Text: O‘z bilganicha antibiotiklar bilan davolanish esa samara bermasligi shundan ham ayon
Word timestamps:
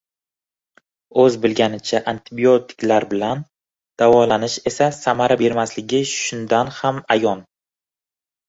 O‘z 1.23 1.35
bilganicha 1.43 1.99
antibiotiklar 2.13 3.05
bilan 3.11 3.43
davolanish 4.03 4.57
esa 4.73 4.89
samara 5.01 5.39
bermasligi 5.45 6.03
shundan 6.15 6.73
ham 6.81 7.05
ayon 7.19 7.47